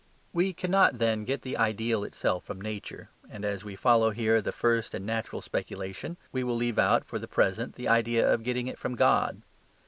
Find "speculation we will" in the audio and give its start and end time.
5.43-6.55